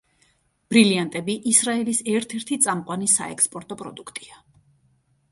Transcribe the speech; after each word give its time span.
ბრილიანტები 0.73 1.33
ისრაელის 1.51 1.99
ერთ-ერთი 2.13 2.57
წამყვანი 2.63 3.09
საექსპორტო 3.17 3.77
პროდუქტია. 3.83 4.41